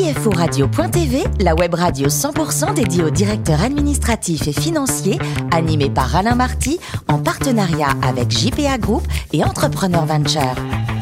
CFO 0.00 0.30
Radio.tv, 0.30 1.24
la 1.40 1.54
web 1.54 1.74
radio 1.74 2.08
100% 2.08 2.72
dédiée 2.72 3.04
aux 3.04 3.10
directeurs 3.10 3.60
administratifs 3.60 4.48
et 4.48 4.52
financiers, 4.52 5.18
animée 5.52 5.90
par 5.90 6.16
Alain 6.16 6.34
Marty, 6.34 6.80
en 7.06 7.18
partenariat 7.18 7.90
avec 8.02 8.30
JPA 8.30 8.78
Group 8.78 9.06
et 9.34 9.44
Entrepreneur 9.44 10.06
Venture. 10.06 10.54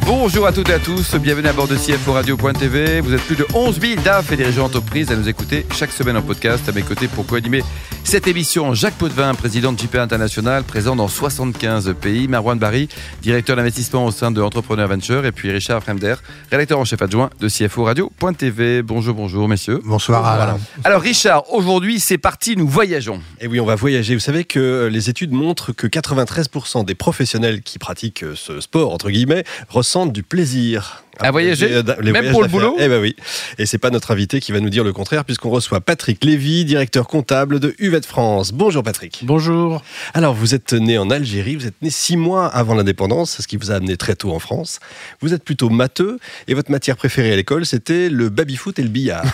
Bonjour 0.09 0.47
à 0.47 0.53
toutes 0.53 0.71
et 0.71 0.73
à 0.73 0.79
tous, 0.79 1.17
bienvenue 1.17 1.49
à 1.49 1.53
bord 1.53 1.69
de 1.69 1.77
CFO 1.77 2.15
Radio.tv. 2.15 3.03
Vous 3.03 3.13
êtes 3.13 3.21
plus 3.21 3.37
de 3.37 3.47
11 3.53 3.79
000 3.79 4.01
DAF 4.01 4.33
et 4.33 4.37
dirigeants 4.37 4.63
d'entreprise 4.63 5.13
à 5.13 5.17
nous 5.17 5.29
écouter 5.29 5.67
chaque 5.71 5.93
semaine 5.93 6.17
en 6.17 6.23
podcast. 6.23 6.67
À 6.67 6.73
mes 6.73 6.81
côtés 6.81 7.09
pour 7.09 7.27
co-animer 7.27 7.63
cette 8.05 8.27
émission, 8.27 8.73
Jacques 8.73 8.95
Potvin, 8.95 9.35
président 9.35 9.71
de 9.71 9.79
JPA 9.79 10.03
International, 10.03 10.65
présent 10.65 10.97
dans 10.97 11.09
75 11.09 11.95
pays. 12.01 12.27
Marwan 12.27 12.59
Barry, 12.59 12.89
directeur 13.21 13.55
d'investissement 13.55 14.07
au 14.07 14.11
sein 14.11 14.31
de 14.31 14.41
Entrepreneur 14.41 14.89
Venture. 14.89 15.27
Et 15.27 15.33
puis 15.33 15.51
Richard 15.51 15.83
Fremder, 15.83 16.15
rédacteur 16.51 16.79
en 16.79 16.87
chef 16.87 17.03
adjoint 17.03 17.29
de 17.39 17.49
CFO 17.49 17.85
Radio.tv. 17.85 18.81
Bonjour, 18.81 19.15
bonjour 19.15 19.47
messieurs. 19.47 19.83
Bonsoir 19.85 20.25
Alain. 20.25 20.59
Alors 20.85 21.03
Richard, 21.03 21.53
aujourd'hui 21.53 22.01
c'est 22.01 22.17
parti, 22.17 22.57
nous 22.57 22.67
voyageons. 22.67 23.21
Et 23.43 23.47
oui, 23.47 23.61
on 23.61 23.67
va 23.67 23.75
voyager. 23.75 24.15
Vous 24.15 24.21
savez 24.21 24.45
que 24.45 24.89
les 24.91 25.11
études 25.11 25.33
montrent 25.33 25.73
que 25.73 25.87
93% 25.87 26.87
des 26.87 26.95
professionnels 26.95 27.61
qui 27.61 27.79
pratiquent 27.79 28.25
ce 28.35 28.63
sport, 28.63 28.95
entre 28.95 29.11
guillemets, 29.11 29.45
ressentent 29.69 29.98
du 30.07 30.23
plaisir. 30.23 31.05
À 31.21 31.33
voyager 31.33 31.69
Les- 31.69 31.83
les 32.01 32.13
Même 32.13 32.31
pour 32.31 32.43
le 32.43 32.49
boulot 32.49 32.77
Eh 32.79 32.87
ben 32.87 33.01
oui. 33.03 33.17
Et 33.59 33.67
c'est 33.67 33.79
pas 33.79 33.91
notre 33.91 34.13
invité 34.13 34.39
qui 34.39 34.53
va 34.53 34.61
nous 34.61 34.71
dire 34.71 34.85
le 34.85 34.93
contraire, 34.93 35.25
puisqu'on 35.25 35.51
reçoit 35.51 35.81
Patrick 35.81 36.25
Lévy, 36.25 36.65
directeur 36.65 37.09
comptable 37.09 37.59
de 37.59 37.75
Uvet 37.81 38.03
France. 38.07 38.53
Bonjour 38.53 38.85
Patrick. 38.85 39.23
Bonjour. 39.25 39.83
Alors, 40.15 40.33
vous 40.33 40.55
êtes 40.55 40.75
né 40.75 40.97
en 40.97 41.11
Algérie, 41.11 41.57
vous 41.57 41.67
êtes 41.67 41.75
né 41.83 41.91
six 41.91 42.17
mois 42.17 42.47
avant 42.47 42.75
l'indépendance, 42.77 43.39
ce 43.41 43.49
qui 43.49 43.57
vous 43.57 43.73
a 43.73 43.75
amené 43.75 43.97
très 43.97 44.15
tôt 44.15 44.31
en 44.33 44.39
France. 44.39 44.79
Vous 45.21 45.35
êtes 45.35 45.43
plutôt 45.43 45.71
matheux, 45.71 46.21
et 46.47 46.55
votre 46.55 46.71
matière 46.71 46.97
préférée 46.97 47.33
à 47.33 47.37
l'école, 47.37 47.67
c'était 47.67 48.11
le 48.11 48.29
baby-foot 48.29 48.79
et 48.79 48.83
le 48.83 48.89
billard. 48.89 49.25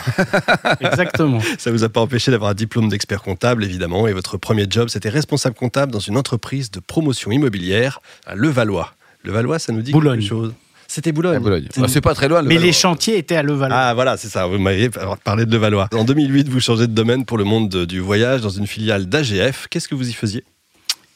Exactement. 0.80 1.41
Ça 1.58 1.70
vous 1.70 1.84
a 1.84 1.91
pas 1.91 2.00
empêché 2.00 2.31
d'avoir 2.31 2.50
un 2.53 2.55
diplôme 2.55 2.88
d'expert 2.88 3.20
comptable, 3.22 3.62
évidemment, 3.62 4.08
et 4.08 4.14
votre 4.14 4.38
premier 4.38 4.64
job, 4.70 4.88
c'était 4.88 5.10
responsable 5.10 5.55
comptable 5.55 5.92
dans 5.92 5.98
une 6.00 6.16
entreprise 6.16 6.70
de 6.70 6.81
promotion 6.81 7.31
immobilière 7.31 8.00
à 8.27 8.34
Levallois. 8.34 8.94
Levallois, 9.22 9.58
ça 9.58 9.72
nous 9.72 9.83
dit 9.83 9.92
Boulogne. 9.92 10.20
quelque 10.20 10.28
chose? 10.28 10.55
C'était 10.88 11.12
Boulogne. 11.12 11.40
Ah, 11.80 11.88
c'est 11.88 12.00
pas 12.00 12.14
très 12.14 12.28
loin. 12.28 12.42
le 12.42 12.48
Mais 12.48 12.54
Valois. 12.54 12.66
les 12.66 12.72
chantiers 12.72 13.18
étaient 13.18 13.36
à 13.36 13.42
Levallois. 13.42 13.77
Ah 13.77 13.94
voilà, 13.94 14.16
c'est 14.16 14.28
ça, 14.28 14.46
vous 14.46 14.58
m'avez 14.58 14.91
parlé 15.24 15.44
de 15.46 15.50
Levallois. 15.52 15.88
En 15.94 16.04
2008, 16.04 16.48
vous 16.48 16.60
changez 16.60 16.86
de 16.86 16.92
domaine 16.92 17.24
pour 17.24 17.38
le 17.38 17.44
monde 17.44 17.68
de- 17.68 17.84
du 17.84 18.00
voyage 18.00 18.41
dans 18.42 18.50
une 18.50 18.66
filiale 18.66 19.06
d'AGF. 19.06 19.66
Qu'est-ce 19.70 19.88
que 19.88 19.94
vous 19.94 20.08
y 20.08 20.12
faisiez? 20.12 20.44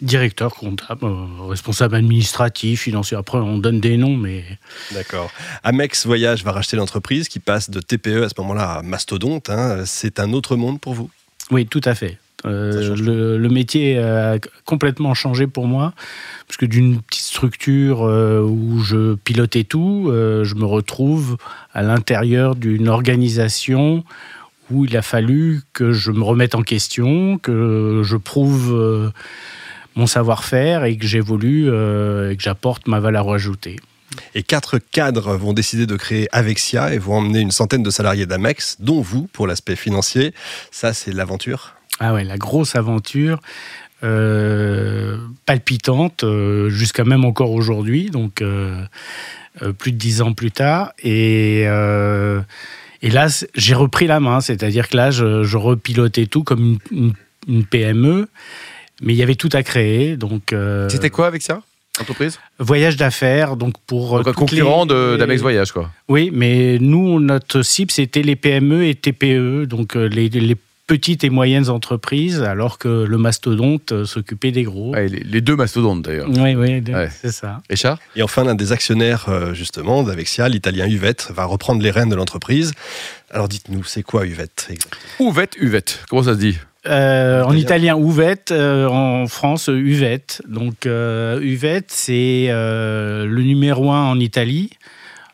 Directeur 0.00 0.55
comptable, 0.55 1.05
euh, 1.06 1.25
responsable 1.48 1.97
administratif, 1.97 2.83
financier. 2.83 3.16
Après, 3.16 3.38
on 3.38 3.58
donne 3.58 3.80
des 3.80 3.97
noms, 3.97 4.16
mais 4.16 4.44
D'accord. 4.92 5.28
Amex 5.64 6.06
Voyage 6.06 6.44
va 6.44 6.53
racheter 6.53 6.77
l'entreprise 6.77 7.28
qui 7.28 7.41
passe 7.41 7.69
de 7.69 7.80
TPE 7.80 8.22
à 8.22 8.28
ce 8.28 8.34
moment-là 8.38 8.75
à 8.75 8.82
Mastodonte. 8.82 9.50
hein. 9.50 9.82
C'est 9.86 10.20
un 10.20 10.32
autre 10.34 10.55
monde 10.55 10.80
pour 10.80 10.94
vous? 10.94 11.10
Oui, 11.50 11.66
tout 11.66 11.80
à 11.84 11.97
fait. 11.97 12.16
Euh, 12.47 12.94
le, 12.97 13.36
le 13.36 13.48
métier 13.48 13.98
a 13.98 14.39
complètement 14.64 15.14
changé 15.14 15.47
pour 15.47 15.67
moi, 15.67 15.92
parce 16.47 16.56
que 16.56 16.67
d'une 16.67 17.00
petite 17.00 17.25
structure 17.25 18.05
euh, 18.05 18.41
où 18.41 18.81
je 18.81 19.14
pilotais 19.17 19.64
tout, 19.64 20.06
euh, 20.08 20.44
je 20.44 20.55
me 20.55 20.64
retrouve 20.64 21.36
à 21.72 21.83
l'intérieur 21.83 22.55
d'une 22.55 22.89
organisation 22.89 24.05
où 24.70 24.84
il 24.84 24.97
a 24.97 25.03
fallu 25.03 25.62
que 25.72 25.92
je 25.92 26.12
me 26.12 26.22
remette 26.22 26.55
en 26.55 26.62
question, 26.62 27.39
que 27.39 28.03
je 28.05 28.16
prouve 28.16 29.11
mon 29.97 30.06
savoir-faire 30.06 30.84
et 30.84 30.98
que 30.98 31.06
j'évolue 31.06 31.69
et 31.69 32.36
que 32.36 32.42
j'apporte 32.42 32.86
ma 32.86 33.00
valeur 33.00 33.33
ajoutée. 33.33 33.77
Et 34.34 34.42
quatre 34.42 34.78
cadres 34.78 35.36
vont 35.36 35.55
décider 35.55 35.86
de 35.86 35.97
créer 35.97 36.28
Avexia 36.33 36.92
et 36.92 36.98
vont 36.98 37.14
emmener 37.14 37.41
une 37.41 37.50
centaine 37.50 37.83
de 37.83 37.89
salariés 37.89 38.27
d'Amex, 38.27 38.77
dont 38.81 39.00
vous 39.00 39.27
pour 39.33 39.47
l'aspect 39.47 39.77
financier. 39.77 40.34
Ça, 40.70 40.92
c'est 40.92 41.12
l'aventure. 41.12 41.78
Ah 42.00 42.14
ouais, 42.14 42.24
la 42.24 42.36
grosse 42.38 42.77
aventure, 42.77 43.41
euh, 44.04 45.16
palpitante, 45.47 46.25
euh, 46.25 46.69
jusqu'à 46.70 47.04
même 47.04 47.25
encore 47.25 47.50
aujourd'hui, 47.53 48.10
donc 48.10 48.42
euh, 48.42 48.82
plus 49.78 49.92
de 49.92 49.97
dix 49.97 50.22
ans 50.22 50.32
plus 50.32 50.50
tard. 50.53 50.92
Et, 51.03 51.62
et 51.62 53.10
là, 53.10 53.26
j'ai 53.54 53.75
repris 53.75 54.06
la 54.06 54.20
main, 54.20 54.41
c'est-à-dire 54.41 54.88
que 54.88 54.97
là, 54.97 55.10
je, 55.10 55.42
je 55.44 55.56
repilotais 55.56 56.26
tout 56.26 56.42
comme 56.44 56.78
une, 56.91 56.98
une- 56.98 57.12
une 57.47 57.64
PME, 57.64 58.28
mais 59.00 59.14
il 59.14 59.16
y 59.16 59.22
avait 59.22 59.37
tout 59.37 59.48
à 59.53 59.62
créer. 59.62 60.16
Donc, 60.19 60.53
C'était 60.91 61.08
quoi 61.10 61.26
avec 61.26 61.41
ça 61.42 61.62
Entreprise 62.00 62.38
voyage 62.60 62.97
d'affaires, 62.97 63.56
donc 63.56 63.75
pour 63.87 64.22
Donc 64.22 64.34
concurrent 64.34 64.84
les- 64.84 65.16
d'Amex 65.19 65.41
Voyage, 65.42 65.72
quoi. 65.72 65.91
Oui, 66.08 66.31
mais 66.32 66.78
nous, 66.78 67.19
notre 67.19 67.62
cible, 67.62 67.91
c'était 67.91 68.22
les 68.22 68.37
PME 68.37 68.84
et 68.87 68.94
TPE, 68.94 69.64
donc 69.66 69.94
les, 69.94 70.28
les 70.28 70.56
petites 70.88 71.22
et 71.22 71.31
moyennes 71.31 71.69
entreprises, 71.69 72.43
alors 72.43 72.78
que 72.78 72.88
le 73.04 73.19
mastodonte 73.19 73.93
euh, 73.93 74.04
s'occupait 74.04 74.50
des 74.50 74.65
gros. 74.65 74.91
Ouais, 74.93 75.06
les, 75.06 75.41
deux 75.41 75.54
mastodontes 75.54 76.03
d'ailleurs. 76.03 76.28
Oui, 76.28 76.56
oui, 76.56 76.82
Ouais. 76.93 77.09
c'est 77.12 77.31
ça. 77.31 77.60
Richard 77.71 77.99
Et 78.16 78.22
enfin, 78.22 78.43
l'un 78.43 78.56
des 78.56 78.72
actionnaires, 78.72 79.26
euh, 79.28 79.54
justement, 79.54 80.03
d'Avexia, 80.03 80.49
l'italien 80.49 80.88
Uvette, 80.88 81.31
va 81.32 81.44
reprendre 81.44 81.81
les 81.82 81.93
rênes 81.93 82.09
de 82.09 82.16
l'entreprise. 82.16 82.72
Alors 83.31 83.47
dites-nous, 83.49 83.84
c'est 83.84 84.03
quoi 84.03 84.26
Uvette 84.26 84.69
Ouvette, 85.21 85.54
Uvette. 85.60 86.04
Comment 86.09 86.25
ça 86.25 86.32
se 86.32 86.38
dit? 86.38 86.59
Euh, 86.87 87.43
en 87.44 87.55
Italien. 87.55 87.99
Uvette, 87.99 88.50
euh, 88.50 88.87
en 88.88 89.26
France, 89.26 89.69
Uvette. 89.69 90.41
Donc, 90.49 90.87
euh, 90.87 91.38
Uvette, 91.41 91.91
c'est 91.91 92.47
euh, 92.49 93.26
le 93.26 93.43
numéro 93.43 93.93
un 93.93 94.05
en 94.05 94.19
Italie, 94.19 94.70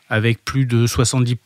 avec 0.09 0.43
plus 0.43 0.65
de 0.65 0.85
70% 0.85 1.37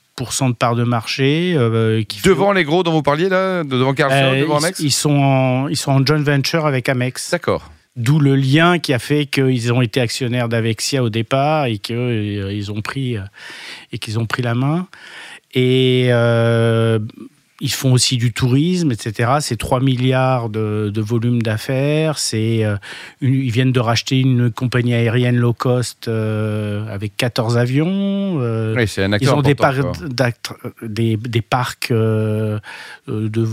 de 0.50 0.56
part 0.56 0.76
de 0.76 0.84
marché. 0.84 1.54
euh, 1.58 2.04
qui 2.04 2.20
fait- 2.20 2.30
Devant 2.30 2.52
les 2.52 2.64
gros 2.64 2.84
dont 2.84 2.92
vous 2.92 3.02
parliez 3.02 3.30
là 3.30 3.64
Devant 3.64 3.94
Euh, 4.00 4.42
devant 4.42 4.58
Amex 4.58 4.80
ils 4.80 4.92
sont 4.92 5.16
en, 5.18 5.68
ils 5.68 5.78
sont 5.78 5.92
en 5.92 6.06
joint 6.06 6.22
venture 6.22 6.66
avec 6.66 6.90
Amex. 6.90 7.32
D'accord. 7.32 7.72
D'où 7.96 8.20
le 8.20 8.36
lien 8.36 8.80
qui 8.80 8.94
a 8.94 9.00
fait 9.00 9.26
qu'ils 9.26 9.74
ont 9.74 9.82
été 9.82 10.00
actionnaires 10.00 10.48
d'Avexia 10.48 11.04
au 11.04 11.10
départ 11.10 11.66
et 11.66 11.78
qu'ils 11.80 12.72
ont 12.72 12.82
pris 12.82 13.18
euh, 13.18 13.22
et 13.92 13.98
qu'ils 13.98 14.20
ont 14.20 14.26
pris 14.26 14.42
la 14.42 14.54
main. 14.56 14.88
Et 15.54 16.08
euh, 16.12 17.00
ils 17.62 17.72
font 17.72 17.92
aussi 17.92 18.18
du 18.18 18.32
tourisme, 18.32 18.92
etc. 18.92 19.32
C'est 19.42 19.58
3 19.58 19.82
milliards 19.82 20.50
de, 20.50 20.90
de 20.94 21.02
volume 21.02 21.42
d'affaires. 21.42 22.18
C'est 22.18 22.64
euh, 22.64 22.78
ils 23.22 23.52
viennent 23.52 23.74
de 23.74 23.80
racheter 23.80 24.20
une 24.20 24.50
compagnie 24.50 24.94
aérienne 24.94 25.36
low 25.36 25.54
cost 25.54 26.08
euh, 26.08 26.88
avec 26.94 27.18
14 27.18 27.58
avions. 27.58 28.40
euh, 28.42 28.76
Oui, 28.78 28.88
c'est 28.88 29.04
un 29.04 29.10
ils 29.10 29.16
acteur 29.16 29.38
ont 29.38 29.42
des, 29.42 29.56
par- 29.56 29.74
parcs 29.74 29.80
de 33.08 33.44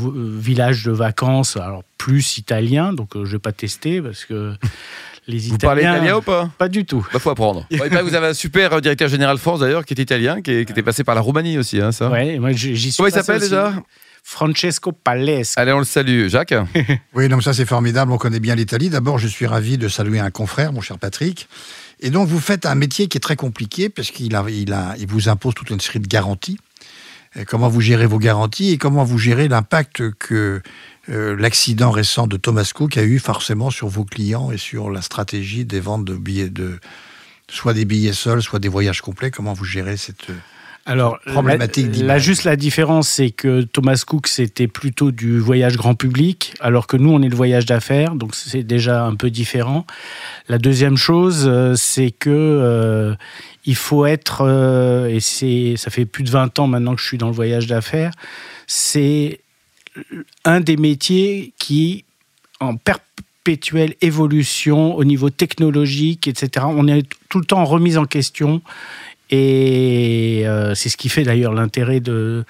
villages 0.40 0.84
de 0.84 0.92
vacances, 0.92 1.56
alors 1.56 1.82
plus 1.98 2.38
italiens, 2.38 2.92
donc 2.92 3.10
je 3.16 3.32
vais 3.32 3.38
pas 3.38 3.52
tester 3.52 4.00
parce 4.00 4.24
que 4.24 4.52
les 5.28 5.38
Vous 5.38 5.58
parlez 5.58 5.82
Italiens. 5.82 5.96
italien 5.98 6.16
ou 6.18 6.22
pas 6.22 6.50
Pas 6.58 6.68
du 6.68 6.84
tout. 6.84 7.06
Bah, 7.12 7.18
faut 7.18 7.30
apprendre. 7.30 7.66
Ouais, 7.70 7.88
bah, 7.90 8.02
vous 8.02 8.14
avez 8.14 8.28
un 8.28 8.34
super 8.34 8.80
directeur 8.80 9.08
général 9.08 9.38
France 9.38 9.60
d'ailleurs 9.60 9.84
qui 9.84 9.94
est 9.94 9.98
italien, 10.00 10.40
qui, 10.42 10.50
est- 10.52 10.64
qui 10.64 10.72
était 10.72 10.82
passé 10.82 11.04
par 11.04 11.14
la 11.14 11.20
Roumanie 11.20 11.58
aussi, 11.58 11.80
hein, 11.80 11.92
ça. 11.92 12.10
Ouais, 12.10 12.38
moi 12.38 12.52
j'y 12.52 12.76
suis 12.76 12.92
Comment 12.96 13.08
il 13.08 13.12
s'appelle 13.12 13.36
aussi. 13.36 13.50
déjà 13.50 13.72
Francesco 14.22 14.90
Palesca. 14.92 15.60
Allez, 15.60 15.72
on 15.72 15.78
le 15.78 15.84
salue. 15.84 16.26
Jacques 16.28 16.54
Oui, 17.14 17.28
donc 17.28 17.42
ça 17.44 17.52
c'est 17.54 17.64
formidable, 17.66 18.10
on 18.12 18.18
connaît 18.18 18.40
bien 18.40 18.54
l'Italie. 18.56 18.90
D'abord, 18.90 19.18
je 19.18 19.28
suis 19.28 19.46
ravi 19.46 19.78
de 19.78 19.88
saluer 19.88 20.18
un 20.18 20.30
confrère, 20.30 20.72
mon 20.72 20.80
cher 20.80 20.98
Patrick. 20.98 21.48
Et 22.00 22.10
donc, 22.10 22.26
vous 22.28 22.40
faites 22.40 22.66
un 22.66 22.74
métier 22.74 23.06
qui 23.08 23.16
est 23.16 23.20
très 23.20 23.36
compliqué 23.36 23.88
parce 23.88 24.10
qu'il 24.10 24.34
a, 24.34 24.44
il 24.48 24.72
a, 24.72 24.94
il 24.98 25.06
vous 25.06 25.28
impose 25.28 25.54
toute 25.54 25.70
une 25.70 25.80
série 25.80 26.00
de 26.00 26.08
garanties. 26.08 26.58
Et 27.38 27.44
comment 27.44 27.68
vous 27.68 27.80
gérez 27.80 28.06
vos 28.06 28.18
garanties 28.18 28.70
et 28.70 28.78
comment 28.78 29.04
vous 29.04 29.18
gérez 29.18 29.48
l'impact 29.48 30.10
que 30.18 30.62
euh, 31.10 31.36
l'accident 31.36 31.90
récent 31.90 32.26
de 32.26 32.36
Thomas 32.36 32.70
Cook 32.74 32.96
a 32.96 33.02
eu 33.02 33.18
forcément 33.18 33.70
sur 33.70 33.88
vos 33.88 34.04
clients 34.04 34.50
et 34.50 34.58
sur 34.58 34.90
la 34.90 35.02
stratégie 35.02 35.64
des 35.64 35.80
ventes 35.80 36.04
de 36.04 36.14
billets 36.14 36.48
de 36.48 36.78
soit 37.48 37.74
des 37.74 37.84
billets 37.84 38.12
seuls, 38.12 38.42
soit 38.42 38.58
des 38.58 38.68
voyages 38.68 39.02
complets? 39.02 39.30
Comment 39.30 39.52
vous 39.52 39.64
gérez 39.64 39.96
cette 39.96 40.30
Alors, 40.88 41.18
Problématique 41.26 41.90
d'image. 41.90 42.06
là, 42.06 42.18
juste 42.18 42.44
la 42.44 42.54
différence, 42.54 43.08
c'est 43.08 43.30
que 43.30 43.62
Thomas 43.62 44.00
Cook, 44.06 44.28
c'était 44.28 44.68
plutôt 44.68 45.10
du 45.10 45.40
voyage 45.40 45.76
grand 45.76 45.96
public, 45.96 46.54
alors 46.60 46.86
que 46.86 46.96
nous, 46.96 47.10
on 47.10 47.20
est 47.22 47.28
le 47.28 47.34
voyage 47.34 47.66
d'affaires, 47.66 48.14
donc 48.14 48.36
c'est 48.36 48.62
déjà 48.62 49.04
un 49.04 49.16
peu 49.16 49.28
différent. 49.28 49.84
La 50.48 50.58
deuxième 50.58 50.96
chose, 50.96 51.44
euh, 51.48 51.74
c'est 51.74 52.12
que 52.12 52.30
euh, 52.30 53.16
il 53.64 53.74
faut 53.74 54.06
être, 54.06 54.42
euh, 54.42 55.08
et 55.08 55.18
c'est, 55.18 55.74
ça 55.76 55.90
fait 55.90 56.06
plus 56.06 56.22
de 56.22 56.30
20 56.30 56.60
ans 56.60 56.68
maintenant 56.68 56.94
que 56.94 57.02
je 57.02 57.06
suis 57.06 57.18
dans 57.18 57.28
le 57.28 57.34
voyage 57.34 57.66
d'affaires, 57.66 58.12
c'est 58.68 59.40
un 60.44 60.60
des 60.60 60.76
métiers 60.76 61.52
qui, 61.58 62.04
en 62.60 62.76
perpétuelle 62.76 63.94
évolution 64.02 64.94
au 64.94 65.02
niveau 65.02 65.30
technologique, 65.30 66.28
etc., 66.28 66.66
on 66.68 66.86
est 66.86 67.08
tout 67.28 67.40
le 67.40 67.44
temps 67.44 67.60
en 67.60 67.64
remise 67.64 67.98
en 67.98 68.04
question. 68.04 68.62
Et 69.30 70.42
euh, 70.46 70.74
c'est 70.74 70.88
ce 70.88 70.96
qui 70.96 71.08
fait 71.08 71.22
d'ailleurs 71.24 71.52
l'intérêt 71.52 72.00
de, 72.00 72.44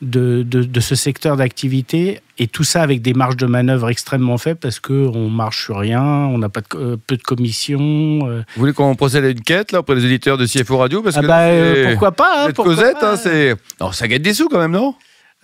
de, 0.00 0.42
de, 0.42 0.62
de 0.64 0.80
ce 0.80 0.94
secteur 0.94 1.36
d'activité. 1.36 2.20
Et 2.38 2.46
tout 2.48 2.64
ça 2.64 2.82
avec 2.82 3.02
des 3.02 3.12
marges 3.14 3.36
de 3.36 3.46
manœuvre 3.46 3.88
extrêmement 3.90 4.38
faibles 4.38 4.58
parce 4.58 4.80
qu'on 4.80 5.28
marche 5.28 5.64
sur 5.64 5.78
rien, 5.78 6.02
on 6.02 6.38
n'a 6.38 6.48
pas 6.48 6.60
de, 6.60 6.66
euh, 6.76 6.96
peu 7.06 7.16
de 7.16 7.22
commissions. 7.22 8.20
euh. 8.28 8.42
Vous 8.56 8.60
voulez 8.60 8.72
qu'on 8.72 8.94
procède 8.96 9.24
à 9.24 9.28
une 9.28 9.40
quête 9.42 9.72
là 9.72 9.80
auprès 9.80 9.94
des 9.94 10.04
auditeurs 10.04 10.38
de 10.38 10.46
CFO 10.46 10.78
Radio? 10.78 11.02
Parce 11.02 11.16
Ah 11.18 11.22
que 11.22 11.26
bah, 11.26 11.90
pourquoi 11.90 12.12
pas 12.12 12.46
hein, 12.46 12.50
pourquoi 12.54 12.74
Cosette, 12.74 12.98
pas. 12.98 13.12
hein, 13.12 13.16
c'est. 13.16 13.54
Non, 13.80 13.92
ça 13.92 14.08
gagne 14.08 14.22
des 14.22 14.34
sous 14.34 14.48
quand 14.48 14.58
même, 14.58 14.72
non? 14.72 14.94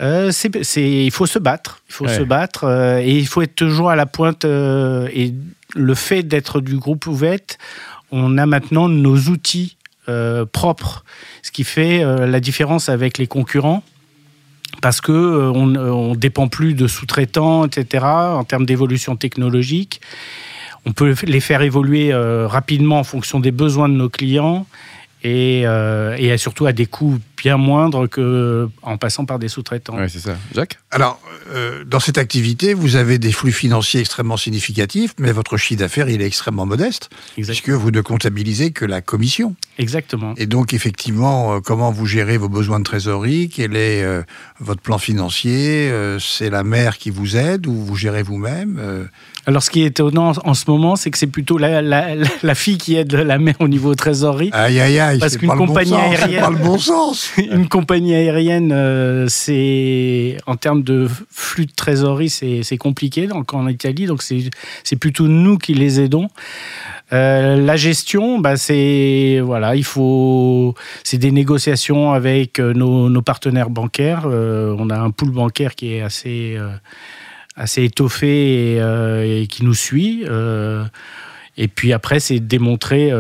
Euh, 0.01 0.31
c'est, 0.31 0.63
c'est- 0.65 1.05
il 1.07 1.11
faut 1.11 1.27
se 1.27 1.39
battre. 1.41 1.83
Il 1.89 1.93
faut 1.93 2.07
Ouais. 2.07 2.17
se 2.17 2.23
battre 2.23 2.65
euh, 2.65 2.99
et 3.01 3.17
il 3.19 3.27
faut 3.27 3.43
être 3.43 3.57
toujours 3.57 3.91
à 3.91 3.97
la 3.97 4.07
pointe. 4.07 4.45
euh, 4.45 5.09
et 5.13 5.35
le 5.75 5.95
fait 5.95 6.23
d'être 6.23 6.61
du 6.61 6.77
groupe 6.77 7.07
Ouvette, 7.07 7.59
on 8.11 8.39
a 8.39 8.47
maintenant 8.47 8.89
nos 8.89 9.17
outils 9.17 9.77
euh, 10.09 10.45
propres, 10.45 11.05
ce 11.43 11.51
qui 11.51 11.65
fait 11.65 12.03
euh, 12.03 12.27
la 12.27 12.41
différence 12.41 12.89
avec 12.89 13.19
les 13.19 13.27
concurrents. 13.27 13.83
Parce 14.81 15.01
que 15.01 15.13
euh, 15.13 15.51
on, 15.51 16.15
dépend 16.15 16.49
plus 16.49 16.75
de 16.75 16.87
sous-traitants, 16.87 17.67
etc. 17.67 18.05
En 18.05 18.45
termes 18.45 18.67
d'évolution 18.67 19.17
technologique, 19.17 20.01
on 20.87 20.93
peut 20.93 21.15
les 21.25 21.41
faire 21.41 21.63
évoluer 21.63 22.15
rapidement 22.15 23.01
en 23.01 23.05
fonction 23.05 23.41
des 23.41 23.51
besoins 23.51 23.89
de 23.89 23.95
nos 23.95 24.09
clients 24.09 24.67
et, 25.23 25.63
et 25.63 26.39
surtout 26.39 26.67
à 26.67 26.73
des 26.73 26.87
coûts 26.87 27.19
bien 27.39 27.57
moindres 27.57 28.09
qu'en 28.09 28.97
passant 28.99 29.25
par 29.25 29.39
des 29.39 29.49
sous-traitants. 29.49 29.97
Ouais, 29.97 30.09
c'est 30.09 30.19
ça. 30.19 30.37
Jacques? 30.55 30.79
Alors, 30.91 31.21
euh, 31.55 31.85
dans 31.85 32.01
cette 32.01 32.19
activité, 32.19 32.75
vous 32.75 32.97
avez 32.97 33.19
des 33.19 33.33
flux 33.33 33.53
financiers 33.53 34.01
extrêmement 34.01 34.37
significatifs, 34.37 35.15
mais 35.19 35.33
votre 35.33 35.57
chiffre 35.57 35.81
d'affaires, 35.81 36.09
il 36.09 36.21
est 36.23 36.27
extrêmement 36.27 36.67
modeste, 36.67 37.11
puisque 37.35 37.71
vous 37.71 37.91
ne 37.91 38.01
comptabilisez 38.01 38.71
que 38.73 38.85
la 38.85 39.01
commission. 39.01 39.55
Exactement. 39.79 40.35
Et 40.37 40.47
donc, 40.47 40.73
effectivement, 40.75 41.55
euh, 41.55 41.61
comment 41.61 41.91
vous 41.93 42.07
gérez 42.07 42.37
vos 42.39 42.49
besoins 42.49 42.79
de 42.81 42.85
trésorerie? 42.85 43.49
Quel 43.49 43.77
est 43.77 44.03
euh, 44.03 44.23
votre 44.61 44.81
plan 44.81 44.99
financier? 44.99 45.89
Euh, 45.91 46.19
C'est 46.19 46.51
la 46.51 46.65
mère 46.65 46.99
qui 46.99 47.11
vous 47.11 47.37
aide 47.37 47.67
ou 47.67 47.73
vous 47.75 47.97
gérez 47.97 48.23
vous-même 48.23 48.79
Euh, 48.81 49.05
Alors, 49.47 49.63
ce 49.63 49.71
qui 49.71 49.83
est 49.83 49.87
étonnant 49.87 50.33
en 50.45 50.55
ce 50.55 50.65
moment, 50.71 50.97
c'est 50.97 51.11
que 51.11 51.19
c'est 51.19 51.27
plutôt 51.27 51.59
la, 51.59 51.81
la- 51.81 52.15
la- 52.15 52.27
la 52.43 52.55
fille 52.55 52.77
qui 52.79 52.97
aide 52.97 53.13
la 53.15 53.39
mère 53.39 53.55
au 53.61 53.69
niveau 53.69 53.95
trésorerie. 53.95 54.51
Aïe, 54.53 54.79
aïe, 54.81 54.99
aïe, 54.99 55.19
Parce 55.19 55.37
qu'une 55.37 55.51
le 55.51 55.57
bon 55.57 55.67
compagnie 55.69 55.91
sens, 55.91 56.01
aérienne- 56.01 56.31
C'est 56.33 56.41
pas 56.41 56.51
le 56.51 56.57
bon 56.65 56.79
sens 56.79 57.28
Une 57.51 57.69
compagnie 57.69 58.15
aérienne, 58.15 58.73
euh, 58.73 59.27
c'est 59.29 60.37
en 60.47 60.57
termes 60.57 60.83
de 60.83 61.09
flux 61.31 61.67
de 61.67 61.73
trésorerie, 61.73 62.31
c'est 62.31 62.79
compliqué 62.79 63.27
donc 63.27 63.55
en 63.55 63.67
Italie. 63.69 64.07
Donc 64.07 64.23
c'est 64.23 64.97
plutôt 64.97 65.27
nous 65.27 65.59
qui 65.59 65.75
les 65.75 66.01
aidons. 66.01 66.29
Euh, 67.13 67.57
la 67.57 67.77
gestion, 67.77 68.39
bah 68.39 68.57
c'est 68.57 69.41
voilà, 69.43 69.75
il 69.77 69.85
faut 69.85 70.75
c'est 71.05 71.19
des 71.19 71.31
négociations 71.31 72.13
avec 72.13 72.61
euh, 72.61 72.73
nos, 72.75 73.23
partenaires 73.23 73.71
bancaires. 73.71 74.27
On 74.27 74.91
a 74.91 74.99
un 74.99 75.11
pool 75.11 75.31
bancaire 75.31 75.75
qui 75.75 75.95
est 75.95 76.03
assez 76.03 76.57
assez 77.57 77.85
étoffé 77.85 78.77
et, 78.77 79.47
qui 79.49 79.65
nous 79.65 79.75
suit. 79.75 80.25
Et 81.57 81.69
puis 81.69 81.93
après, 81.93 82.21
c'est 82.21 82.39
démontrer, 82.39 83.11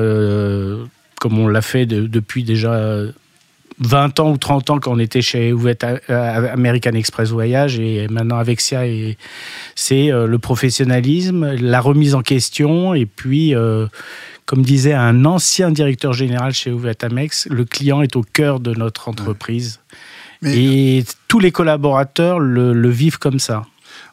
comme 1.21 1.39
on 1.39 1.49
l'a 1.49 1.63
fait 1.63 1.87
de- 1.87 2.07
depuis 2.07 2.45
déjà 2.45 3.03
20 3.81 4.21
ans 4.21 4.33
ou 4.33 4.37
30 4.39 4.71
ans 4.71 4.79
quand 4.79 4.93
on 4.93 4.99
était 4.99 5.23
chez 5.23 5.53
Ouvette 5.53 5.85
euh, 5.85 6.53
American 6.53 6.93
Express 6.93 7.31
Voyage 7.31 7.79
et 7.79 8.09
maintenant 8.09 8.39
avec 8.39 8.61
SIA, 8.61 8.83
c'est 9.75 10.11
euh, 10.11 10.27
le 10.27 10.39
professionnalisme, 10.39 11.55
la 11.55 11.81
remise 11.81 12.15
en 12.15 12.23
question 12.23 12.95
et 12.95 13.07
puis, 13.07 13.55
euh, 13.55 13.87
comme 14.47 14.63
disait 14.63 14.95
un 14.95 15.25
ancien 15.25 15.71
directeur 15.71 16.13
général 16.13 16.53
chez 16.53 16.71
Ouvette 16.73 17.05
Amex, 17.05 17.47
le 17.51 17.65
client 17.65 18.03
est 18.03 18.17
au 18.17 18.23
cœur 18.23 18.61
de 18.61 18.73
notre 18.75 19.09
entreprise. 19.09 19.81
Mais- 20.43 20.57
Et 20.57 21.05
tous 21.29 21.39
les 21.41 21.51
collaborateurs 21.53 22.39
le, 22.41 22.73
le 22.73 22.89
vivent 22.89 23.19
comme 23.19 23.39
ça. 23.39 23.65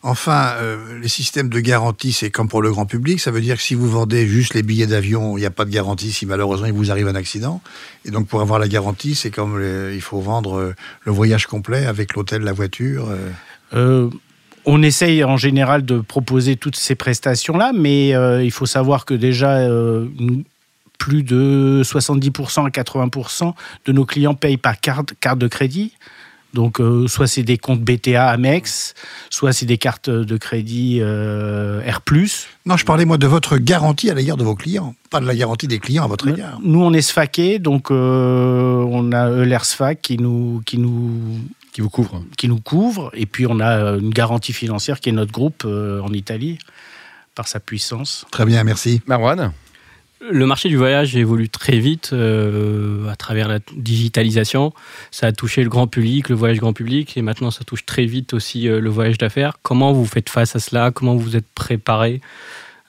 Enfin, 0.07 0.53
euh, 0.57 0.99
les 1.01 1.07
systèmes 1.07 1.49
de 1.49 1.59
garantie, 1.59 2.13
c'est 2.13 2.29
comme 2.29 2.47
pour 2.47 2.61
le 2.61 2.69
grand 2.69 2.85
public. 2.85 3.19
Ça 3.19 3.31
veut 3.31 3.41
dire 3.41 3.55
que 3.55 3.63
si 3.63 3.73
vous 3.73 3.89
vendez 3.89 4.27
juste 4.27 4.53
les 4.53 4.61
billets 4.61 4.85
d'avion, 4.85 5.35
il 5.35 5.39
n'y 5.39 5.47
a 5.47 5.49
pas 5.49 5.65
de 5.65 5.71
garantie 5.71 6.11
si 6.11 6.27
malheureusement 6.27 6.67
il 6.67 6.73
vous 6.73 6.91
arrive 6.91 7.07
un 7.07 7.15
accident. 7.15 7.59
Et 8.05 8.11
donc 8.11 8.27
pour 8.27 8.39
avoir 8.39 8.59
la 8.59 8.67
garantie, 8.67 9.15
c'est 9.15 9.31
comme 9.31 9.59
il 9.91 10.01
faut 10.01 10.21
vendre 10.21 10.59
euh, 10.59 10.75
le 11.05 11.11
voyage 11.11 11.47
complet 11.47 11.87
avec 11.87 12.13
l'hôtel, 12.13 12.43
la 12.43 12.53
voiture. 12.53 13.07
euh. 13.73 14.07
On 14.67 14.83
essaye 14.83 15.23
en 15.23 15.37
général 15.37 15.83
de 15.83 15.99
proposer 15.99 16.55
toutes 16.55 16.75
ces 16.75 16.93
prestations-là, 16.93 17.71
mais 17.73 18.09
il 18.43 18.51
faut 18.51 18.65
savoir 18.65 19.05
que 19.05 19.13
déjà, 19.13 19.59
plus 20.97 21.21
de 21.21 21.83
70% 21.83 22.65
à 22.65 22.69
80% 22.69 23.53
de 23.85 23.91
nos 23.91 24.05
clients 24.05 24.33
payent 24.33 24.57
par 24.57 24.79
carte 24.79 25.13
de 25.37 25.47
crédit. 25.47 25.93
Donc, 26.55 26.79
euh, 26.79 27.07
soit 27.07 27.27
c'est 27.27 27.43
des 27.43 27.57
comptes 27.57 27.81
BTA 27.81 28.29
Amex, 28.29 28.95
soit 29.29 29.51
c'est 29.51 29.65
des 29.65 29.77
cartes 29.77 30.09
de 30.09 30.37
crédit 30.37 30.99
euh, 31.01 31.81
R+. 31.85 31.99
Non, 32.65 32.77
je 32.77 32.85
parlais 32.85 33.03
moi 33.03 33.17
de 33.17 33.27
votre 33.27 33.57
garantie 33.57 34.09
à 34.09 34.13
l'égard 34.13 34.37
de 34.37 34.45
vos 34.45 34.55
clients, 34.55 34.95
pas 35.09 35.19
de 35.19 35.27
la 35.27 35.35
garantie 35.35 35.67
des 35.67 35.79
clients 35.79 36.05
à 36.05 36.07
votre 36.07 36.29
égard. 36.29 36.57
Nous, 36.63 36.81
on 36.81 36.93
est 36.93 37.01
SFACé, 37.01 37.59
donc 37.59 37.91
euh, 37.91 38.85
on 38.89 39.11
a 39.11 39.29
Euler 39.29 39.57
SFAC 39.61 40.01
qui 40.01 40.17
nous, 40.17 40.61
qui 40.65 40.77
nous 40.77 41.41
Qui 41.73 41.81
vous 41.81 41.89
couvre 41.89 42.23
qui 42.37 42.47
nous 42.47 42.61
couvre. 42.61 43.11
Et 43.13 43.25
puis, 43.25 43.45
on 43.47 43.59
a 43.59 43.97
une 43.97 44.11
garantie 44.11 44.53
financière 44.53 45.01
qui 45.01 45.09
est 45.09 45.11
notre 45.11 45.33
groupe 45.33 45.63
euh, 45.65 45.99
en 46.01 46.13
Italie, 46.13 46.57
par 47.35 47.49
sa 47.49 47.59
puissance. 47.59 48.25
Très 48.31 48.45
bien, 48.45 48.63
merci. 48.63 49.01
Marwan? 49.07 49.51
Le 50.31 50.45
marché 50.47 50.69
du 50.69 50.77
voyage 50.77 51.15
évolue 51.15 51.49
très 51.49 51.77
vite 51.77 52.09
euh, 52.13 53.07
à 53.09 53.15
travers 53.15 53.47
la 53.47 53.59
digitalisation. 53.75 54.73
Ça 55.11 55.27
a 55.27 55.31
touché 55.31 55.61
le 55.63 55.69
grand 55.69 55.85
public, 55.87 56.29
le 56.29 56.35
voyage 56.35 56.57
grand 56.57 56.73
public, 56.73 57.15
et 57.15 57.21
maintenant 57.21 57.51
ça 57.51 57.63
touche 57.63 57.85
très 57.85 58.05
vite 58.05 58.33
aussi 58.33 58.67
euh, 58.67 58.79
le 58.79 58.89
voyage 58.89 59.19
d'affaires. 59.19 59.57
Comment 59.61 59.93
vous 59.93 60.05
faites 60.05 60.29
face 60.29 60.55
à 60.55 60.59
cela? 60.59 60.89
Comment 60.91 61.15
vous 61.15 61.35
êtes 61.35 61.45
préparé 61.53 62.21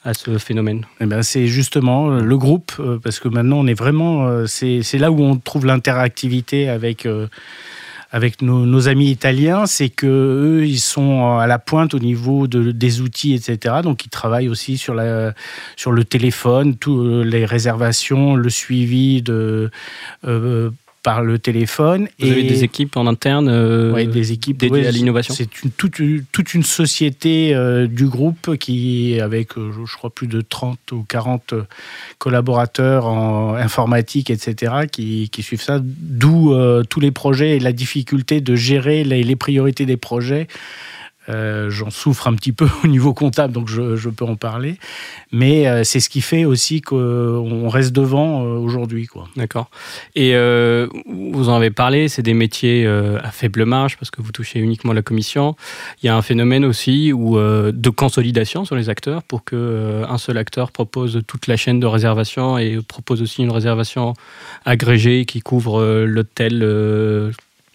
à 0.04 0.14
ce 0.14 0.38
phénomène? 0.38 0.86
Eh 1.00 1.06
ben, 1.06 1.22
c'est 1.22 1.46
justement 1.46 2.10
euh, 2.10 2.20
le 2.20 2.38
groupe, 2.38 2.72
euh, 2.78 2.98
parce 3.02 3.20
que 3.20 3.28
maintenant, 3.28 3.58
on 3.58 3.66
est 3.66 3.74
vraiment. 3.74 4.46
c'est 4.46 4.98
là 4.98 5.10
où 5.10 5.22
on 5.22 5.36
trouve 5.36 5.66
l'interactivité 5.66 6.68
avec. 6.68 7.06
Avec 8.10 8.42
nos, 8.42 8.88
amis 8.88 9.10
italiens, 9.10 9.66
c'est 9.66 9.88
que 9.88 10.06
eux, 10.06 10.66
ils 10.66 10.80
sont 10.80 11.36
à 11.38 11.46
la 11.46 11.58
pointe 11.58 11.94
au 11.94 11.98
niveau 11.98 12.46
de, 12.46 12.70
des 12.70 13.00
outils, 13.00 13.34
etc. 13.34 13.76
Donc, 13.82 14.04
ils 14.04 14.10
travaillent 14.10 14.48
aussi 14.48 14.78
sur, 14.78 14.94
le 14.94 16.04
téléphone, 16.04 16.76
tous 16.76 17.02
euh, 17.02 17.22
les 17.24 17.44
réservations, 17.44 18.36
le 18.36 18.48
suivi 18.48 19.22
de, 19.22 19.70
euh, 20.24 20.70
par 21.06 21.22
le 21.22 21.38
téléphone. 21.38 22.08
Vous 22.18 22.28
avez 22.32 22.42
des 22.42 22.64
équipes 22.64 22.96
en 22.96 23.06
interne 23.06 23.48
euh, 23.48 23.92
Ouais, 23.92 24.06
des 24.08 24.32
équipes 24.32 24.56
dédiées 24.56 24.80
ouais, 24.80 24.86
à 24.88 24.90
l'innovation 24.90 25.32
C'est 25.34 25.62
une, 25.62 25.70
toute, 25.70 26.00
une- 26.00 26.24
toute 26.32 26.52
une 26.52 26.64
société 26.64 27.54
euh, 27.54 27.86
du 27.86 28.06
groupe 28.08 28.56
qui, 28.56 29.20
avec, 29.20 29.56
euh, 29.56 29.70
je, 29.86 29.96
crois, 29.96 30.10
plus 30.10 30.26
de 30.26 30.40
30 30.40 30.80
ou 30.90 31.04
40 31.08 31.54
collaborateurs 32.18 33.06
en 33.06 33.54
informatique, 33.54 34.30
etc., 34.30 34.88
qui, 34.90 35.28
qui 35.30 35.44
suivent 35.44 35.62
ça, 35.62 35.78
d'où 35.80 36.52
tous 36.90 36.98
les 36.98 37.12
projets 37.12 37.56
et 37.56 37.60
la 37.60 37.72
difficulté 37.72 38.40
de 38.40 38.56
gérer 38.56 39.04
les, 39.04 39.22
les 39.22 39.36
priorités 39.36 39.86
des 39.86 39.96
projets. 39.96 40.48
Euh, 41.28 41.70
J'en 41.70 41.90
souffre 41.90 42.28
un 42.28 42.34
petit 42.34 42.52
peu 42.52 42.68
au 42.84 42.86
niveau 42.86 43.14
comptable, 43.14 43.52
donc 43.52 43.68
je, 43.68 44.08
peux 44.08 44.24
en 44.24 44.36
parler. 44.36 44.76
Mais 45.32 45.66
euh, 45.66 45.84
c'est 45.84 46.00
ce 46.00 46.08
qui 46.08 46.20
fait 46.20 46.44
aussi 46.44 46.80
qu'on 46.80 47.68
reste 47.68 47.92
devant 47.92 48.44
euh, 48.44 48.56
aujourd'hui. 48.56 49.08
D'accord. 49.36 49.70
Et 50.14 50.34
euh, 50.34 50.86
vous 51.06 51.48
en 51.48 51.56
avez 51.56 51.70
parlé, 51.70 52.08
c'est 52.08 52.22
des 52.22 52.34
métiers 52.34 52.86
à 52.86 53.30
faible 53.30 53.64
marge 53.64 53.96
parce 53.96 54.10
que 54.10 54.22
vous 54.22 54.32
touchez 54.32 54.58
uniquement 54.58 54.92
la 54.92 55.02
commission. 55.02 55.56
Il 56.02 56.06
y 56.06 56.08
a 56.08 56.16
un 56.16 56.22
phénomène 56.22 56.64
aussi 56.64 57.12
où, 57.12 57.38
de 57.38 57.90
consolidation 57.90 58.64
sur 58.64 58.76
les 58.76 58.88
acteurs 58.88 59.22
pour 59.22 59.44
que 59.44 60.02
un 60.08 60.18
seul 60.18 60.38
acteur 60.38 60.72
propose 60.72 61.22
toute 61.26 61.46
la 61.46 61.56
chaîne 61.56 61.80
de 61.80 61.86
réservation 61.86 62.58
et 62.58 62.78
propose 62.86 63.22
aussi 63.22 63.42
une 63.42 63.50
réservation 63.50 64.14
agrégée 64.64 65.24
qui 65.24 65.40
couvre 65.40 66.04
l'hôtel, 66.04 67.32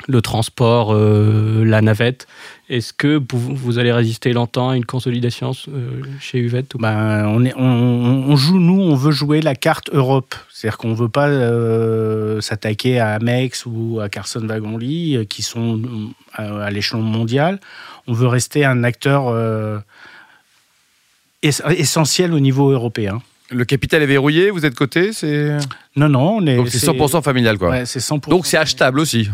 le 0.08 0.22
transport, 0.22 0.94
euh, 0.94 1.64
la 1.66 1.82
navette. 1.82 2.28
Est-ce 2.70 2.94
que 2.94 3.22
vous, 3.32 3.56
vous 3.56 3.80
allez 3.80 3.92
résister 3.92 4.32
longtemps 4.34 4.70
à 4.70 4.76
une 4.78 4.86
consolidation 4.86 5.52
euh, 5.68 6.02
chez 6.20 6.40
Uvette 6.40 6.74
Ben, 6.80 7.26
on, 7.28 7.44
est, 7.44 7.54
on, 7.56 7.62
on 7.64 8.36
joue, 8.36 8.60
nous, 8.60 8.80
on 8.82 8.96
veut 8.96 9.12
jouer 9.12 9.42
la 9.42 9.56
carte 9.56 9.90
Europe. 9.92 10.36
C'est-à-dire 10.52 10.78
qu'on 10.78 10.90
ne 10.90 10.96
veut 10.96 11.10
pas 11.10 11.28
euh, 11.28 12.40
s'attaquer 12.42 13.00
à 13.00 13.14
Amex 13.16 13.66
ou 13.66 14.00
à 14.02 14.08
Carson 14.10 14.40
Wagonly, 14.48 15.18
euh, 15.18 15.24
qui 15.26 15.42
sont 15.42 15.82
euh, 16.40 16.62
à, 16.66 16.72
l'échelon 16.72 17.02
mondial. 17.02 17.60
On 18.08 18.14
veut 18.14 18.28
rester 18.28 18.64
un 18.66 18.84
acteur 18.84 19.28
euh, 19.28 19.80
es- 21.44 21.52
essentiel 21.78 22.34
au 22.34 22.40
niveau 22.40 22.72
européen. 22.72 23.22
Le 23.50 23.66
capital 23.66 24.02
est 24.02 24.06
verrouillé, 24.06 24.50
vous 24.50 24.66
êtes 24.66 24.76
coté, 24.76 25.12
c'est 25.12 25.58
Non, 25.98 26.08
non, 26.08 26.38
on 26.38 26.48
est. 26.48 26.56
donc 26.56 26.70
c'est 26.70 26.86
100% 26.88 27.22
familial 27.22 27.58
quoi. 27.58 27.70
Ouais, 27.70 27.86
c'est 27.86 28.00
100%. 28.00 28.30
Donc 28.30 28.46
c'est 28.46 28.56
achetable 28.58 29.00
aussi. 29.02 29.30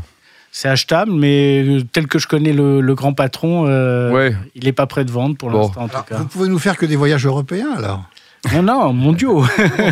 C'est 0.51 0.69
achetable, 0.69 1.11
mais 1.11 1.63
euh, 1.67 1.81
tel 1.91 2.07
que 2.07 2.17
je 2.19 2.27
connais 2.27 2.53
le, 2.53 2.81
le 2.81 2.95
grand 2.95 3.13
patron, 3.13 3.65
euh, 3.67 4.11
Ouais. 4.11 4.35
il 4.55 4.63
n'est 4.65 4.71
pas 4.73 4.87
prêt 4.87 5.05
de 5.05 5.11
vendre 5.11 5.35
pour 5.37 5.49
Bon. 5.51 5.59
l'instant, 5.61 5.81
en 5.83 5.87
tout 5.87 6.01
cas. 6.09 6.17
vous 6.17 6.25
pouvez 6.25 6.49
nous 6.49 6.57
faire 6.59 6.77
que 6.77 6.85
des 6.85 6.95
voyages 6.95 7.25
européens 7.25 7.69
alors 7.77 8.03
Non, 8.53 8.63
non, 8.63 8.93
mondiaux. 8.93 9.45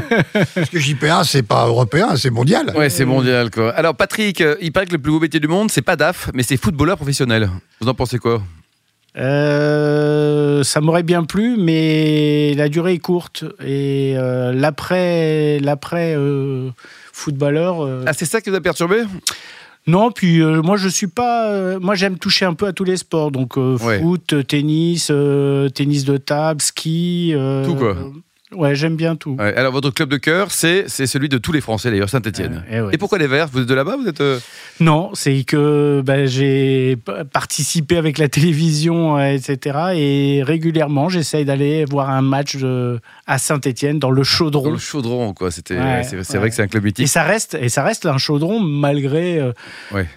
Parce 0.56 0.70
que 0.70 0.80
JPA, 0.80 1.24
c'est 1.24 1.44
pas 1.44 1.68
européen, 1.68 2.16
c'est 2.16 2.30
mondial. 2.32 2.74
Ouais, 2.76 2.90
c'est 2.90 3.06
mondial 3.06 3.52
quoi. 3.52 3.72
Alors 3.72 3.96
Patrick, 3.96 4.42
euh, 4.42 4.56
il 4.62 4.72
paraît 4.72 4.86
que 4.88 4.94
le 4.94 4.98
plus 5.00 5.12
beau 5.12 5.20
métier 5.20 5.40
du 5.40 5.48
monde, 5.48 5.70
c'est 5.70 5.82
pas 5.84 5.96
DAF, 5.96 6.32
mais 6.34 6.42
c'est 6.44 6.58
footballeur 6.58 6.96
professionnel. 6.98 7.50
Vous 7.82 7.88
en 7.90 7.94
pensez 7.94 8.18
quoi? 8.18 8.42
Euh, 9.18 10.64
ça 10.64 10.82
m'aurait 10.82 11.04
bien 11.04 11.24
plu, 11.24 11.56
mais 11.58 12.54
la 12.56 12.70
durée 12.70 12.94
est 12.94 13.00
courte. 13.00 13.46
Et 13.64 14.16
euh, 14.18 14.52
l'après, 14.54 15.60
l'après 15.60 16.16
euh, 16.18 16.70
footballeur, 17.14 17.86
euh, 17.86 18.04
Ah, 18.08 18.14
c'est 18.14 18.26
ça 18.26 18.42
qui 18.42 18.50
vous 18.50 18.56
a 18.56 18.62
perturbé? 18.62 19.04
Non, 19.88 20.10
puis 20.12 20.42
euh, 20.42 20.62
moi 20.64 20.78
je 20.78 20.90
suis 20.90 21.08
pas. 21.08 21.52
euh, 21.52 21.80
moi 21.80 21.94
j'aime 21.96 22.18
toucher 22.18 22.46
un 22.46 22.54
peu 22.56 22.66
à 22.66 22.74
tous 22.74 22.84
les 22.86 22.98
sports, 22.98 23.30
donc 23.32 23.58
euh, 23.58 23.78
Ouais. 23.78 24.00
foot, 24.00 24.48
tennis, 24.48 25.10
euh, 25.12 25.70
tennis 25.70 26.06
de 26.06 26.18
table, 26.18 26.62
ski. 26.62 27.32
euh, 27.36 27.66
Tout, 27.66 27.76
quoi. 27.76 27.96
Euh, 28.56 28.62
ouais, 28.62 28.76
j'aime 28.76 28.96
bien 28.96 29.16
tout. 29.16 29.36
Ouais, 29.40 29.56
alors, 29.56 29.72
votre 29.72 29.90
club 29.92 30.10
de 30.10 30.18
cœur, 30.18 30.52
c'est 30.52 30.86
c'est 30.88 31.08
celui 31.08 31.30
de 31.30 31.38
tous 31.38 31.52
les 31.52 31.62
Français, 31.62 31.92
d'ailleurs, 31.92 32.10
Saint-Etienne. 32.10 32.64
Euh, 32.72 32.78
eh 32.78 32.82
ouais. 32.82 32.90
Et 32.94 32.98
pourquoi 32.98 33.18
les 33.18 33.28
Verts? 33.28 33.48
Vous 33.52 33.60
êtes 33.62 33.68
de 33.68 33.74
là-bas 33.74 33.96
Vous 34.02 34.08
êtes. 34.08 34.22
euh, 34.22 34.40
Non, 34.80 35.12
c'est 35.14 35.44
que 35.44 36.02
ben, 36.06 36.26
j'ai 36.28 36.98
participé 37.32 37.98
avec 37.98 38.18
la 38.18 38.28
télévision, 38.30 39.18
euh, 39.18 39.34
etc. 39.34 39.78
Et 39.96 40.44
régulièrement, 40.44 41.10
j'essaye 41.10 41.46
d'aller 41.46 41.86
voir 41.86 42.10
un 42.10 42.22
match 42.22 42.56
de- 42.58 43.00
à 43.28 43.38
Saint-Étienne 43.38 44.00
dans 44.00 44.12
le 44.12 44.18
dans 44.18 44.24
chaudron. 44.24 44.72
le 44.72 44.78
chaudron, 44.78 45.34
quoi. 45.34 45.52
C'était, 45.52 45.76
Ouais, 45.78 46.04
c'est 46.04 46.38
vrai 46.38 46.50
que 46.50 46.56
c'est 46.56 46.62
un 46.64 46.68
club 46.68 46.84
Et 46.84 46.88
mythique. 46.88 47.08
ça 47.08 47.24
reste, 47.24 47.56
et 47.60 47.70
ça 47.70 47.84
reste 47.84 48.06
un 48.06 48.18
chaudron 48.18 48.60
malgré 48.60 49.40
euh, 49.40 49.52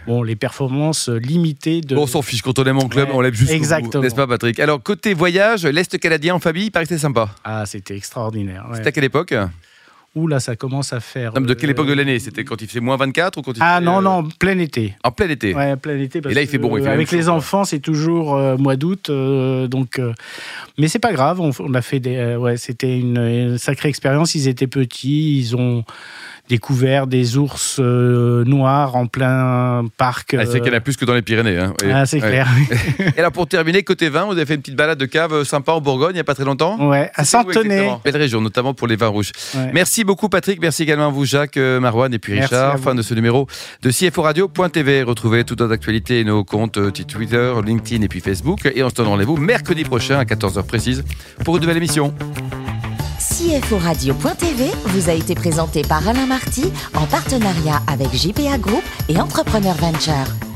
bon, 0.06 0.22
les 0.22 0.36
performances 0.36 1.08
limitées 1.08 1.80
de. 1.80 1.94
Bon, 1.94 2.02
on 2.02 2.06
s'en 2.06 2.22
fiche, 2.22 2.42
quand 2.42 2.58
on 2.58 2.64
aime 2.64 2.76
mon 2.76 2.88
club, 2.88 3.08
on 3.12 3.20
l'aime 3.20 3.34
juste. 3.34 3.50
exactement. 3.52 4.02
N'est-ce 4.02 4.14
pas, 4.14 4.26
Patrick? 4.26 4.58
Alors, 4.60 4.82
côté 4.82 5.14
voyage, 5.14 5.64
l'Est 5.66 5.98
canadien 5.98 6.34
en 6.34 6.38
famille, 6.40 6.66
il 6.66 6.70
paraît 6.70 6.84
que 6.84 6.88
c'était 6.90 7.00
sympa. 7.00 7.28
Ah, 7.44 7.64
c'était 7.66 7.96
extraordinaire. 7.96 8.27
C'était 8.76 8.88
à 8.88 8.92
quelle 8.92 9.04
époque? 9.04 9.34
Ouh 10.18 10.26
là, 10.26 10.40
ça 10.40 10.56
commence 10.56 10.92
à 10.92 11.00
faire. 11.00 11.32
Non, 11.34 11.40
mais 11.40 11.46
De 11.46 11.54
quelle 11.54 11.70
euh, 11.70 11.72
époque 11.72 11.86
de 11.86 11.92
l'année? 11.92 12.18
C'était 12.18 12.42
quand 12.44 12.60
il 12.60 12.66
faisait 12.68 12.80
moins 12.80 12.96
24 12.96 13.36
ou 13.38 13.42
quand 13.42 13.52
il 13.56 13.62
Ah 13.62 13.76
faisait, 13.76 13.86
non, 13.86 13.98
euh, 13.98 14.02
non, 14.02 14.28
plein 14.38 14.58
été. 14.58 14.94
En 15.04 15.10
plein 15.12 15.28
été. 15.28 15.54
Ouais, 15.54 15.76
plein 15.76 15.98
été. 15.98 16.20
parce 16.20 16.32
Et 16.32 16.34
là, 16.34 16.42
il 16.42 16.48
fait 16.48 16.58
bon, 16.58 16.76
il 16.76 16.80
fait 16.80 16.86
euh, 16.86 16.90
même 16.90 16.94
avec 16.94 17.12
les 17.12 17.28
enfants, 17.28 17.64
c'est 17.64 17.78
toujours 17.78 18.34
euh, 18.34 18.56
mois 18.56 18.76
d'août, 18.76 19.10
euh, 19.10 19.66
donc. 19.68 19.98
euh, 19.98 20.12
mais 20.76 20.88
c'est 20.88 20.98
pas 20.98 21.12
grave. 21.12 21.40
On, 21.40 21.50
on 21.60 21.74
a 21.74 21.82
fait 21.82 22.00
des. 22.00 22.16
euh, 22.16 22.36
ouais, 22.36 22.56
c'était 22.56 22.98
une, 22.98 23.18
une 23.18 23.58
sacrée 23.58 23.88
expérience. 23.88 24.34
Ils 24.34 24.48
étaient 24.48 24.66
petits. 24.66 25.38
Ils 25.38 25.56
ont 25.56 25.84
découvert 26.48 27.06
des 27.06 27.36
ours 27.36 27.76
euh, 27.78 28.42
noirs 28.44 28.96
en 28.96 29.06
plein 29.06 29.84
parc. 29.98 30.34
Ah, 30.38 30.46
c'est 30.46 30.56
euh, 30.56 30.58
qu'il 30.60 30.72
y 30.72 30.74
en 30.74 30.78
a 30.78 30.80
plus 30.80 30.96
que 30.96 31.04
dans 31.04 31.12
les 31.12 31.20
Pyrénées. 31.20 31.58
hein. 31.58 31.74
Ah, 31.92 32.06
c'est 32.06 32.20
clair. 32.20 32.48
Et 33.16 33.18
alors, 33.18 33.32
pour 33.32 33.46
terminer, 33.46 33.82
côté 33.82 34.08
vin, 34.08 34.24
vous 34.24 34.32
avez 34.32 34.46
fait 34.46 34.54
une 34.54 34.62
petite 34.62 34.76
balade 34.76 34.98
de 34.98 35.04
cave 35.04 35.32
euh, 35.34 35.44
sympa 35.44 35.72
en 35.72 35.80
Bourgogne 35.82 36.12
il 36.12 36.14
n'y 36.14 36.20
a 36.20 36.24
pas 36.24 36.34
très 36.34 36.44
longtemps? 36.46 36.88
Ouais, 36.88 37.10
à 37.14 37.20
exactement? 37.22 38.00
Belle 38.02 38.16
région, 38.16 38.40
notamment 38.40 38.72
pour 38.72 38.86
les 38.86 38.96
vins 38.96 39.08
rouges. 39.08 39.32
Ouais. 39.54 39.70
Merci 39.74 40.04
beaucoup 40.08 40.30
Patrick, 40.30 40.58
merci 40.62 40.84
également 40.84 41.08
à 41.08 41.10
vous 41.10 41.26
Jacques, 41.26 41.58
euh, 41.58 41.80
Marouane 41.80 42.14
et 42.14 42.18
puis 42.18 42.32
Merci 42.32 42.54
Richard. 42.54 42.78
Fin 42.78 42.94
de 42.94 43.02
ce 43.02 43.12
numéro 43.12 43.46
de 43.82 43.90
CFO 43.90 44.22
Radio.tv. 44.22 45.02
Retrouvez 45.02 45.44
toutes 45.44 45.60
nos 45.60 45.70
actualités 45.70 46.20
et 46.20 46.24
nos 46.24 46.44
comptes 46.44 46.78
euh, 46.78 46.90
Twitter, 46.90 47.52
LinkedIn 47.62 48.02
et 48.02 48.08
puis 48.08 48.20
Facebook. 48.20 48.70
Et 48.74 48.82
on 48.82 48.88
se 48.88 48.94
donne 48.94 49.08
rendez-vous 49.08 49.36
mercredi 49.36 49.84
prochain 49.84 50.18
à 50.18 50.24
14h 50.24 50.64
précise 50.64 51.04
pour 51.44 51.56
une 51.56 51.62
nouvelle 51.62 51.76
émission. 51.76 52.14
CFO 53.18 53.76
Radio.tv 53.76 54.70
vous 54.86 55.10
a 55.10 55.12
été 55.12 55.34
présenté 55.34 55.82
par 55.82 56.08
Alain 56.08 56.26
Marty 56.26 56.72
en 56.94 57.04
partenariat 57.04 57.82
avec 57.86 58.14
JPA 58.14 58.56
Group 58.56 58.82
et 59.10 59.20
Entrepreneur 59.20 59.74
Venture. 59.74 60.47